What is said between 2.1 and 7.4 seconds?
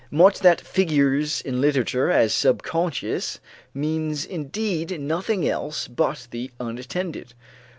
subconscious means indeed nothing else but the unattended.